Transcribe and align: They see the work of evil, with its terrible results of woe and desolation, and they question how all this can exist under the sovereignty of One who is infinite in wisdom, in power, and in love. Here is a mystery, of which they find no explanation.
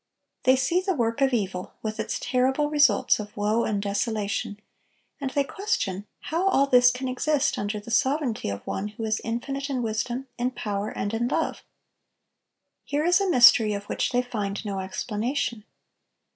They 0.45 0.55
see 0.55 0.81
the 0.81 0.95
work 0.95 1.21
of 1.21 1.31
evil, 1.31 1.75
with 1.83 1.99
its 1.99 2.19
terrible 2.19 2.71
results 2.71 3.19
of 3.19 3.37
woe 3.37 3.65
and 3.65 3.79
desolation, 3.79 4.59
and 5.19 5.29
they 5.29 5.43
question 5.43 6.07
how 6.21 6.47
all 6.47 6.65
this 6.65 6.89
can 6.89 7.07
exist 7.07 7.55
under 7.55 7.79
the 7.79 7.91
sovereignty 7.91 8.49
of 8.49 8.65
One 8.65 8.87
who 8.87 9.03
is 9.05 9.21
infinite 9.23 9.69
in 9.69 9.83
wisdom, 9.83 10.25
in 10.39 10.49
power, 10.49 10.89
and 10.89 11.13
in 11.13 11.27
love. 11.27 11.61
Here 12.83 13.05
is 13.05 13.21
a 13.21 13.29
mystery, 13.29 13.73
of 13.73 13.83
which 13.83 14.11
they 14.11 14.23
find 14.23 14.65
no 14.65 14.79
explanation. 14.79 15.65